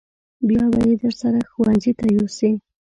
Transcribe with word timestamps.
بیا 0.47 0.63
به 0.73 0.79
یې 0.87 0.95
درسره 1.03 1.39
ښوونځي 1.51 1.91
ته 1.99 2.05
یوسې. 2.15 2.51